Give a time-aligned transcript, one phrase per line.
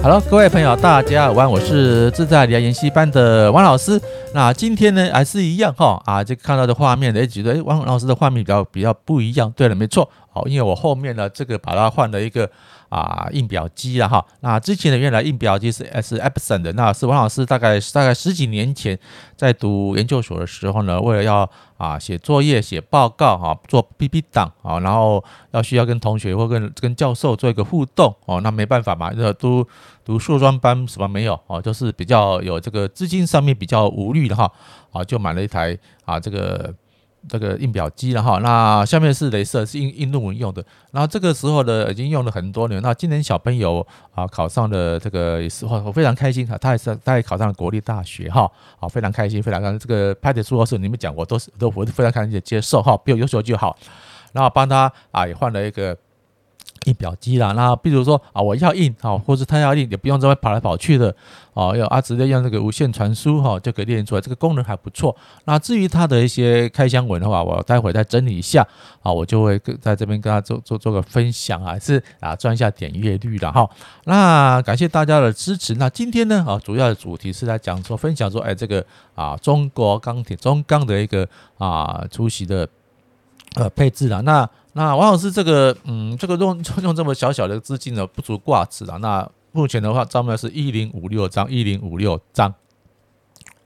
[0.00, 4.00] Hello，各位朋友，大家好，我是自在聊研习班的王老师。
[4.32, 9.52] 那今天呢，还是一样哈啊，这看到的画面呢，觉得王老师的画面比较比较不一样。
[9.56, 12.48] 对了，没错，好，因为我后面呢，这个把它换了一个。
[12.88, 14.24] 啊，印表机了哈。
[14.40, 18.98] 那之前的原来印表机是 S Epson 的，那是王老师大概大概十几年前
[19.36, 29.66] 在读研究所的时候呢，为了要啊写作业、写报告哈，做 PPT 档啊，然后要需要跟同学或跟跟教授做一个互动哦，那没办法嘛，那读
[30.04, 34.50] 读硕专班什么没有哦，就是比较有这个资金上面比较无虑的哈，
[34.92, 36.74] 啊，就买了一台啊这个。
[37.28, 40.64] 这个印表机了哈，那下面是镭射，是印印论文用的。
[40.92, 42.80] 然后这个时候呢，已经用了很多年。
[42.82, 49.78] 那今年小朋友啊考上了这个也是，我非常开心哈，他也是他也考上了国立大学哈，啊非常开心，非常开心。
[49.78, 53.76] 这个拍的书是你们讲我，都是都我非常开心的接受哈，比我优秀就好。
[54.32, 55.96] 然后帮他啊也换了一个。
[56.84, 61.14] 印表机啦，那比如说啊，我要印啊，或者他要印，也不用这么跑来跑去的
[61.54, 65.14] 哦，要啊直接用这个无线传输哈，就可以练出来，这个功能还不错。
[65.44, 68.66] 那至于它的一些开箱文的话，我待会再整理一下
[69.02, 73.68] 啊，我就会在这边跟他做做做个分享啊，是啊赚一下点阅率的哈。
[74.04, 75.74] 那感谢大家的支持。
[75.74, 82.68] 那今天呢啊，主要的主题是来讲说分享说，哎，这个啊中国钢铁中钢的一个啊出席的
[83.56, 84.48] 呃配置啊，那。
[84.74, 88.96] 那王老师这个，嗯，这个用 用这么小小的资金呢，不足挂齿啊。
[88.98, 92.54] 那目前的话，账面是一零五六张，一零五六张，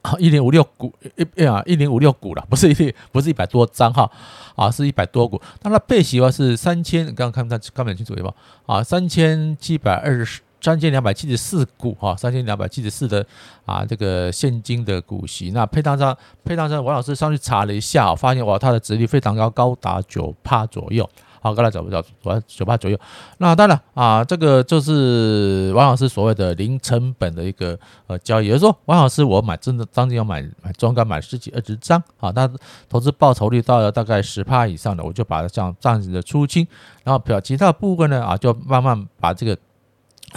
[0.03, 0.93] 啊，一零五六股，
[1.37, 4.11] 一啊，一零五六股了， 不是一，不是一百多张哈，
[4.55, 5.41] 啊，是一百多股。
[5.63, 8.33] 那它配息的话是三千，刚刚看不看不清楚对吧？
[8.67, 10.41] 啊，三千七百二十。
[10.63, 13.27] 三千两百七十四股哈，三千两百七十四的
[13.67, 21.09] 啊，这个现金的股息，那配当上配当上，王老师上去查了一下，发现哇，它的值率非常高，高达九趴左右，
[21.41, 22.01] 好，刚才找不到，
[22.47, 22.97] 九趴左右。
[23.39, 27.77] 那当然啊，这个就是王老师所谓的零成本的一个
[28.07, 32.49] 呃交易，也就是说，王老师我买真的当天要买买中钢买十几二十张啊，那
[32.89, 36.65] 投资报酬率到了大概十趴以上的，我就把它这样这样子的出清，
[37.03, 39.59] 然后表其他部分呢啊，就慢慢把这个。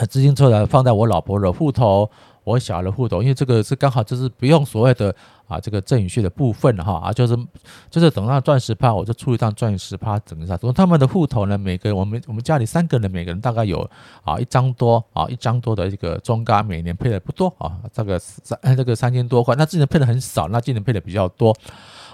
[0.09, 2.09] 资金出来放在我老婆的户头，
[2.43, 5.15] 我小的户头，因为这个是刚好就是不用所谓的
[5.47, 7.37] 啊这个赠与税的部分哈啊，就是
[7.89, 10.57] 就是等到赚十趴，我就出一趟赚十趴，整个啥？
[10.57, 13.89] 从他们的户头呢，每个我们我们家里三个人，每个人大概有
[14.23, 21.55] 啊一张多啊一张多的这个中钢，每年配的不多啊，这个三这个三千多块，那今年配的很少，那今年配的比较多。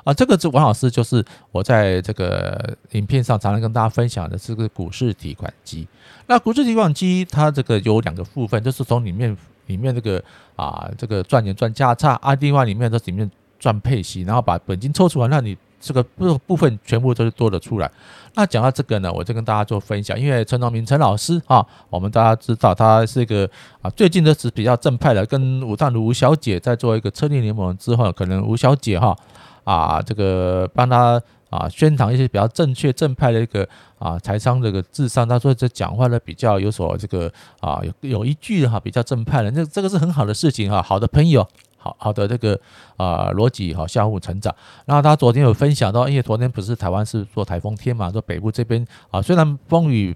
[0.04, 5.88] 啊，这个是王老师，就是我在这个影片上常常跟大家分享的这个股市提款机。
[6.26, 9.38] 那股市提款机它这个有两个部分，就是从里面
[9.72, 10.24] 里面这个
[10.56, 17.90] 啊这个赚钱赚价差啊，另外里面都里面赚配息，然后把本金抽出来，那你这个部部分全部都是多的出来。
[18.36, 23.50] 那讲到这个呢，我就跟大家做分享，因为陈荣明陈老师啊，我们大家知道他是一个
[23.82, 29.16] 啊最近的是比较正派的，跟吴淡如吴小姐在做一个策略联盟之后，可能吴小姐哈。
[29.64, 33.68] 啊，这个帮他啊宣传一些比较正确正派的一个
[34.00, 41.48] 啊财商这个智商，他说这讲话呢比较有所这个啊有有一句哈比较正派的，那这个是很好的事情哈，好的朋友，
[41.78, 42.60] 好好的这个
[42.98, 44.56] 啊逻辑哈相互成长。
[44.86, 50.16] 然后他昨天有分享到，因为昨天不是台湾是做台风天嘛，说北部这边啊虽然风雨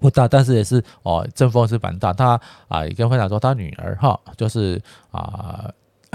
[0.00, 2.12] 不大，但是也是哦阵风是蛮大。
[2.12, 5.70] 他啊也跟分享说他女儿哈就是啊。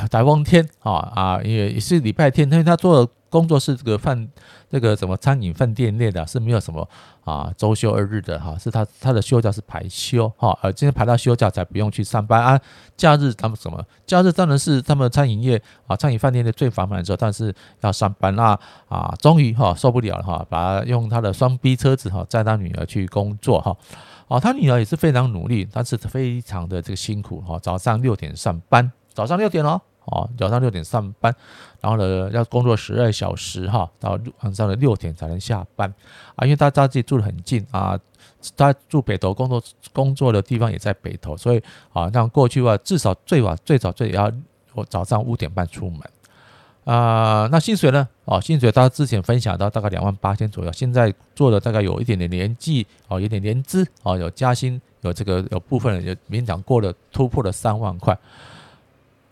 [0.09, 4.29] 台风天啊啊，也也是礼拜天，因为他做的工作是这个饭，
[4.69, 6.87] 这个什么餐饮饭店类的，是没有什么
[7.23, 12.61] 啊周休二日的哈，是他他的休假是排休哈，而今天排到休假才不用去上班啊。
[12.95, 13.83] 假日他们什么？
[14.05, 17.51] 假日当然是他们餐饮业啊，餐饮饭店的最繁忙的时候，但是
[17.81, 23.75] 要上班啊啊，终于哈受不了了哈，把他用他的双逼车子哈载他女儿去工作哈，
[24.27, 28.91] 哦，他女儿也是非常努力，但是非常的这个辛苦哈，早上六点上班。
[29.15, 31.33] 早上六点哦，哦，早上六点上班，
[31.79, 35.93] 然后呢要工作十二小时哈，到晚上的六点才能下班
[36.35, 37.99] 啊，因为他家自己住得很近啊，
[38.57, 39.63] 他住北投，工作
[39.93, 41.63] 工作的地方也在北投，所以
[41.93, 44.31] 啊，那过去的话至少最晚最早最也要
[44.73, 46.01] 我早上五点半出门
[46.83, 48.05] 啊，那薪水呢？
[48.25, 58.17] 哦，薪水他之前分享到大概两万八千左右，现在做的大概有一点点年纪哦，有点年资哦，有加薪，有这个有部分人也勉强过了突破了三万块。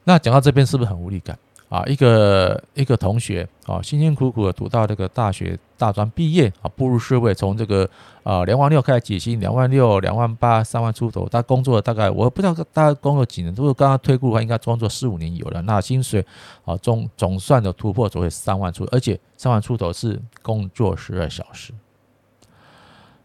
[0.03, 1.37] 那讲到这边是不是很无力感
[1.69, 1.83] 啊？
[1.85, 7.89] 一个一个同学啊，辛辛苦苦的读到这个大学大专毕业啊，步入社会，从这个
[8.23, 15.61] 啊两万六开始起薪，两万六、两万八、三万出头，他工作了大概我不知道大概工作几年，如果刚刚推估的话，应该工作四五年有了。
[15.61, 16.25] 那薪水
[16.65, 21.71] 啊总总算的突破只会三万出，而且三万出头是工作十二小时。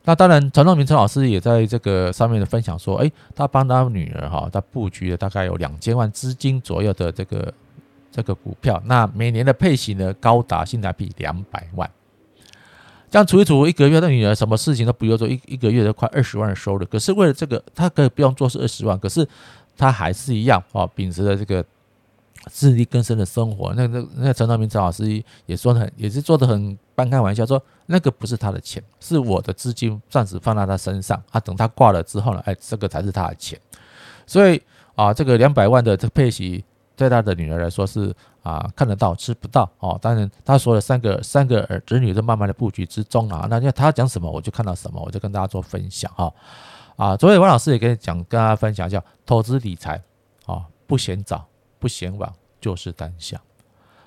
[0.07, 7.53] 那当然，陈东明陈老师也在这个上面的分享说，诶，他帮他女儿哈，他布局了大概有两千万资金左右的这个
[8.13, 11.91] 这个股票，那每年的配息呢高达性价比两百万。
[13.11, 16.87] 这样除一除，一个月的女儿什么事情都不用做，一一个月都快二十万的收入。
[16.87, 19.29] 可是为了这个，他可以不用做是二十万，可是
[19.77, 21.65] 他还是一样啊，秉持着这个。
[22.51, 33.59] 自力更生的生活，那那那陈道明陈老师也说的很，也是做的很半开玩笑，说那个不是他的钱，是我的资金暂时放在他身上，啊，等他挂了之后呢，哎，这个才是他的钱。
[34.27, 34.63] 所以
[34.95, 36.65] 啊，这个两百万的这配息，
[36.95, 39.99] 对他的女儿来说是啊看得到吃不到哦。
[40.01, 46.33] 当然，他说了三个三个儿子女在慢慢的布局之中啊，那他讲什么我就看到什么，我就跟大家做分享哈。
[46.95, 50.01] 啊，昨天王老师也跟你讲跟大家分享一下投资理财
[50.47, 51.45] 啊，不嫌早。
[51.87, 52.29] 不嫌晚，
[52.61, 53.41] 就是当下。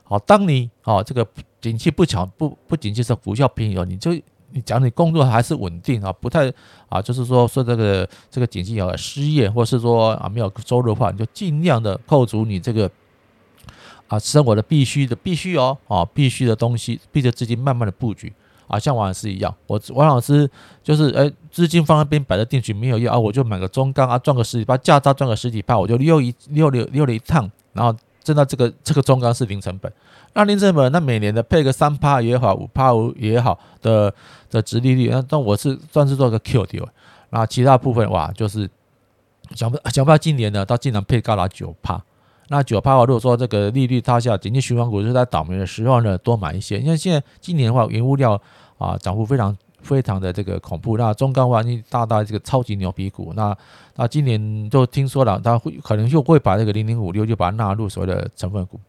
[0.04, 1.26] 好，当你哦这个
[1.62, 4.12] 景气不强不不景气是股票便宜哦，你就
[4.52, 6.52] 你讲你工作还是稳定啊，不太
[6.90, 12.92] 啊，就是说说这个这个景气有失业，或是说啊没有收入的话，你就尽量的扣除你这个
[14.10, 18.34] 啊生活的必须的必须哦啊必须的东西，逼着资金慢慢的布局。
[18.68, 20.48] 啊，像王老师一样，我王老师
[20.84, 29.92] 就是，哎，资金放那边摆着定局没有用啊，我就买个中钢啊，赚个十几趴，价差赚个十几趴，我就溜一溜溜溜了一趟，然后挣到这个这个中钢是零成本，
[30.33, 34.13] 那零成本那每年的配个三趴也好，五趴五也好的
[34.50, 36.88] 的殖利率，那但我是算是做个 Q 掉，
[37.30, 38.69] 然后其他部分哇，就是
[39.56, 42.01] 想不想不到今年呢，它竟然配高达九趴。
[42.51, 46.80] 那九趴的话，如果说这个利率塌下，紧急循环股就是在倒霉的时候呢，多买一些。
[46.80, 48.42] 因为现在今年的话，原物料
[48.80, 50.98] 啊涨幅非常非常的这个恐怖。
[50.98, 53.56] 那中钢万一大大这个超级牛皮股，那
[53.96, 58.80] 那今年就听说了，他会可能又会把这个零零五六就把它纳入所谓的成分股。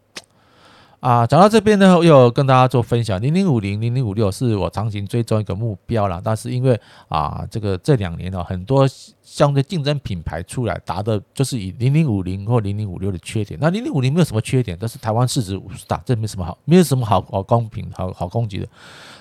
[1.00, 6.20] 啊，讲到这边呢，我又跟大家做分享，零零五零、零零五六是我长期追踪一个目标了。
[6.22, 8.86] 但是因为啊，这个这两年呢，很多
[9.22, 13.58] 相对竞争品牌出来，打的就是以零零五零或零零五六的缺点。
[13.58, 18.68] 那零零五零没有什么缺点，但是台湾市值五十大，这没什么好，没有什么好好公平、好好攻击的。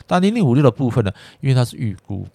[0.05, 2.27] 但零零五六的部分呢，因为它是预估，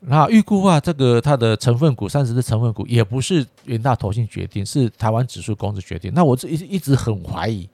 [0.00, 6.10] 那预估啊，这个它的成分股三十只成分股也不是元大投信决定，是台湾指数公司决定。
[6.12, 7.68] 那我这一一直很怀疑。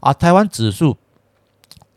[0.00, 0.96] 啊，台湾指数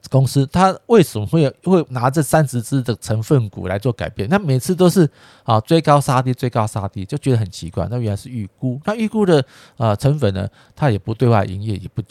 [0.10, 4.30] 公司，它为什么会会拿这三十只的成分股来做改变？
[4.30, 5.10] 那每次都是
[5.44, 7.88] 啊追高杀低，追高杀低，就觉得很奇怪。
[7.90, 9.44] 那原来是预估，那预估的
[9.76, 12.04] 啊成分呢，它也不对外营业，也不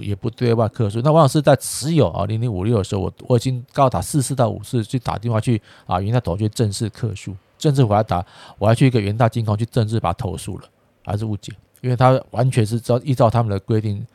[0.00, 1.00] 也不对外客诉。
[1.00, 8.24] 那王老师在持有啊零零五六的时候，我我已经高达四次到五次去打电话去啊元大投去正式客诉，正式我要打，
[8.58, 10.64] 我要去一个元大金控去正式把它投诉了，
[11.04, 14.06] 还是误解，因为它完全是照依照他们的规定。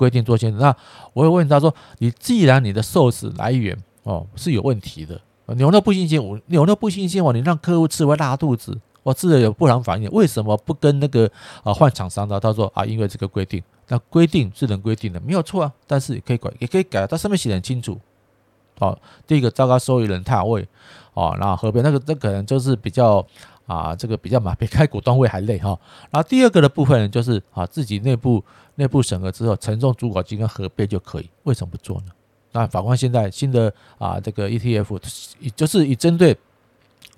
[0.00, 0.74] 规定做清楚，那
[1.12, 5.20] 我会问他说：“你既然你的 source 来源哦是有问题的，
[5.56, 11.30] 牛肉不新鲜，我牛肉不新鲜，我你让客户吃会拉肚子，我吃了有不良反应，为什么不跟那个
[11.62, 18.00] 啊换厂商呢？”他说：“啊，因为这个规定，那规定是能规定的，没有错啊，但是也可以改，也可以改，它上面写得很清楚。
[18.78, 20.66] 哦，第一个糟糕收益人踏位，
[21.12, 23.22] 哦，然后后边那个那可能就是比较。”
[23.70, 25.78] 啊，这个比较嘛， 比开股东会还累哈。
[26.10, 28.44] 然后第二个的部分呢，就是啊，自己内部
[28.74, 31.30] 内部审核之后，承重主管机跟核备就可以。
[31.44, 32.06] 为什么不做呢？
[32.50, 34.98] 那反观现在新的啊，这个 ETF，
[35.54, 36.36] 就是以针对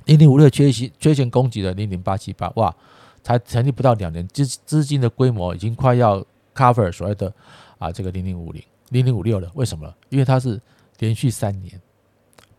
[0.04, 2.74] 零零五六缺席缺陷攻击的零零八七八，哇，
[3.22, 6.22] 才成立不到两年，资资金的规模已经快要
[6.54, 7.32] cover 所谓的
[7.78, 9.50] 啊这个零零五零零零五六了。
[9.54, 9.90] 为什么？
[10.10, 10.60] 因为它是
[10.98, 11.80] 连续三年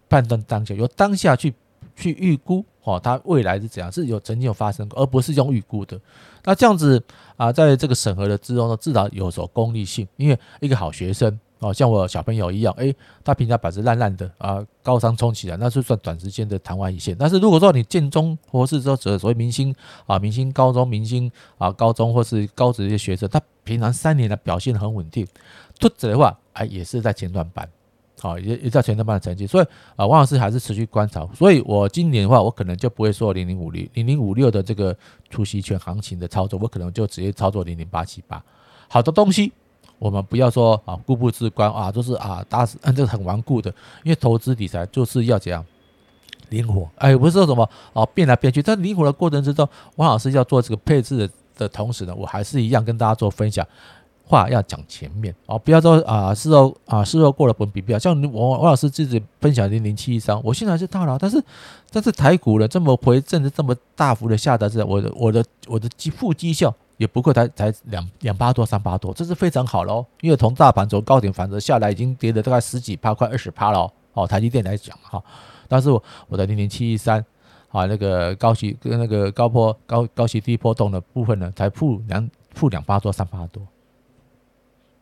[0.10, 1.54] 判断当下，由当下去。
[1.96, 3.92] 去预估哦，它未来是怎样？
[3.92, 6.00] 是有曾经有发生过，而不是用预估的。
[6.44, 7.02] 那这样子
[7.38, 10.08] 啊，在这个审核的之中呢，至少有所功利性。
[10.18, 17.16] 因为一个好学生哦，像我小朋友一样，诶，他平常板子烂烂的啊，高商冲起来，那是算短时间的昙花一现。
[17.18, 19.74] 但是如果说你建中或是说所谓明星
[20.06, 25.26] 啊，明星高中明星啊，高中或是高职的一些学生，他平常三年的表现很稳定，
[25.80, 27.70] 突者的话，哎，也是在前段班。
[28.24, 29.66] 好，也也在前段班的成绩，所以
[29.98, 31.28] 啊，王老师还是持续观察。
[31.36, 34.96] 所以我今年的话，我可能就不会说零零五零、零零五六的这个
[35.30, 38.42] 出息权行情的操作，我可能就直接操作零零八七八。
[38.88, 39.52] 好的东西，
[40.00, 43.70] 我们不要说啊，固步自关啊，都是啊打死，这个很顽固的。
[44.04, 45.66] 因为投资理财就是要这样
[46.48, 53.68] 灵活，哎，不是说什么啊变来变去，在灵活的过程之中，王老师要做这个配置的的同时呢，我还是一样跟大家做分享。
[54.26, 61.44] 话要讲前面哦，不要说啊，事后啊，事后过了本比较，像王王老师自己分享零零七一三，我现在是大佬，但是
[61.92, 75.22] 但是台股了这么回正的这么大幅的下跌，是我的我的我的绩负绩效也不过才才两两八多三八多，这是非常好喽，因为从大盘从高点反折下来，已经跌了大概十几趴，快二十趴了哦，台积电来讲哈，
[75.68, 77.24] 但是我我的零零七一三
[77.70, 83.62] 啊，那个高息跟那个高波高高息低波动的部分呢，才负两负两八多三八多。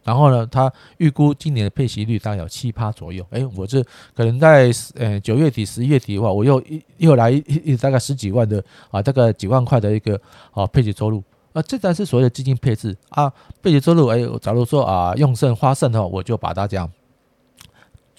[0.03, 3.25] 然后呢，他预估今年的配息率大概有七趴左右。
[3.29, 3.83] 哎，我这
[4.15, 10.19] 可能在呃九月底十一月底的话，我又一又来一一大概十几万的啊，大概几万块的一个
[10.51, 11.23] 啊配息收入。
[11.53, 13.31] 啊，这才是所谓的基金配置啊，
[13.61, 14.07] 配息收入。
[14.07, 16.89] 哎，假如说啊用剩花剩的话，我就把它这样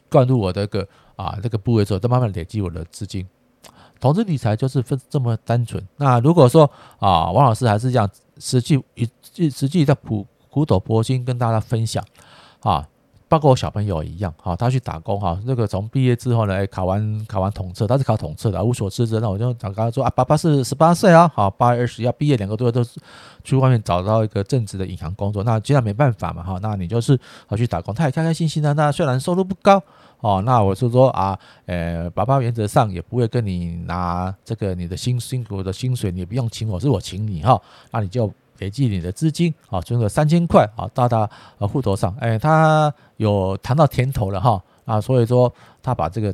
[0.08, 0.86] 灌入我的一个
[1.16, 3.26] 啊这个部位之后，再慢慢累积我的资金。
[3.98, 5.80] 投资理财就是分这么单纯。
[5.96, 12.04] 那如果说啊，王老师还是这样实际一实际在普苦口婆心跟大家分享
[12.60, 12.86] 啊。
[13.28, 23.00] 包括我小朋友一样，哈，他去打工，哈，那个从毕业之后呢，哎，考完考完统测，他是考统测的，无所事事，那我就刚刚说啊，爸爸是十八岁啊，好，八月二十要毕业，两个多月都是
[23.42, 29.82] 去外面找到一个正职的银行工作，那既然没办法嘛，哈，那你就是好去打工，他也开开心心的，那虽然收入不高，
[30.20, 37.58] 哦，那我是说啊，呃，爸爸原则上也不会跟你拿这个你的辛辛苦的薪水，你不用请我，是我请你哈，
[37.92, 38.30] 那你就。
[38.62, 41.28] 累计你的资金啊，存个三千块啊，到他
[41.58, 45.52] 呃户头上，哎，他有谈到甜头了哈啊，所以说
[45.82, 46.32] 他把这个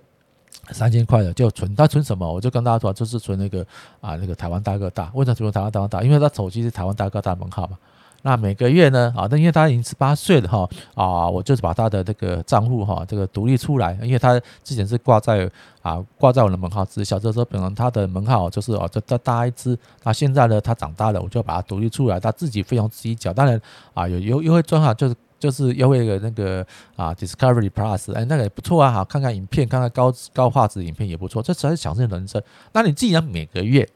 [0.71, 2.31] 三千块的就存，他存什么？
[2.31, 3.67] 我就跟大家说，就是存那个
[4.03, 6.03] 啊那个台湾大哥大，为什么存台湾大哥大？
[6.03, 7.79] 因为他手机是台湾大哥大门号嘛。
[8.23, 9.13] 那每个月呢？
[9.17, 15.49] 啊，那因为他已经十八岁了哈，啊，我就是把他的这个账户哈，这个独立出来，因为他之前是挂在
[15.83, 23.61] 啊挂在我的门号之下，就是说本来他的门号就是哦，这这大一只，那现在呢他长大了，我就把它独立出来，他自己费用自己缴，当然
[23.95, 32.43] 啊有优优惠专哈，就是就是优惠的那个啊 Discovery Plus，哎那个也不错啊，好看看影片，看看高高画质影片也不错，这才是享受人生。
[32.73, 33.89] 那你既然每个月。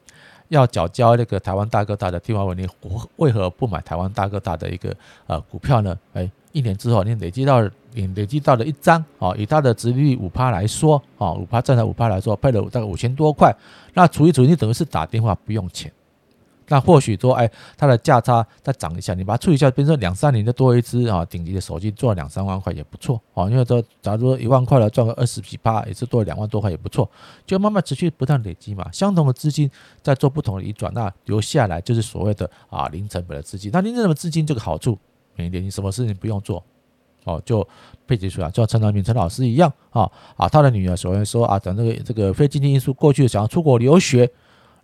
[0.53, 2.67] 要缴交那个台湾大哥大的电话费，你
[3.17, 4.95] 为何不买台湾大哥大的一个
[5.27, 5.97] 呃股票呢？
[6.13, 13.53] 哎，一年之后你累积到你累积到了一张啊，以它的殖利率五趴来说啊，五趴占了五趴来说，配了大概五千多块，
[13.93, 15.91] 那除一除，你等于是打电话不用钱。
[16.67, 23.49] 那或许说，哎，它的价差再涨一下，你把它处理一下，比如说两三年就多一支啊，顶级的手机赚两三万块也不错啊。
[23.49, 27.09] 因为说，假如说一万块了，赚个二十几趴，也是多两万多块也不错，
[27.45, 28.89] 就慢慢持续不断累积嘛。
[28.91, 29.69] 相同的资金
[30.01, 33.69] 在做不同的移转，那留下来就是所谓的啊零成本的资金。
[33.73, 34.97] 那零成本资金这个好处，
[35.35, 36.63] 每年你什么事情不用做，
[37.25, 37.67] 哦，就
[38.07, 44.29] 配置出来，就像陈长明陈老师一样啊啊，他的女儿首先说啊，等这个这个非经济因素过去想要出国留学。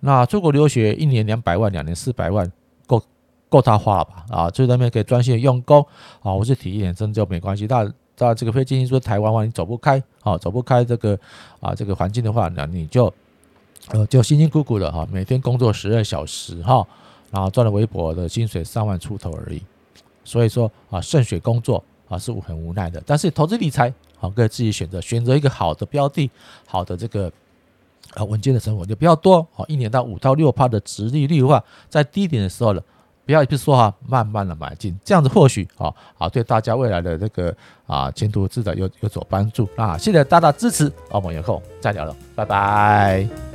[0.02, 2.50] 那出国留学一年两百万，两年四百万，
[2.88, 3.02] 够
[3.50, 4.26] 够他花了吧？
[4.30, 5.86] 啊，就那边可以专心的用功
[6.22, 7.66] 啊，或是体验生就没关系。
[7.68, 11.20] 那到这个非经济说台湾话，你走不开啊，走不开这个
[11.60, 13.14] 啊这个环境的话，那你就
[13.90, 16.88] 呃就辛辛苦苦的哈，每天工作十二小时哈，
[17.32, 19.62] 然后赚了微薄的薪水三万出头而已。
[20.24, 23.04] 所以说啊，渗水工作啊是很无奈的。
[23.06, 26.32] 但是投资理财啊，可以自己选择，选择一个好的标的，
[26.66, 27.30] 好的这个。
[28.16, 32.82] 啊，稳健的生活就比较多哦，一年到五到六趴的殖利率的话，在低点的时候呢，
[33.26, 43.49] 不要一直说哈，慢慢的买进，这样子或许啊啊，对大家未来的这个啊前途自然有有所帮助啊，谢谢大家支持，我们有空再聊了，拜拜。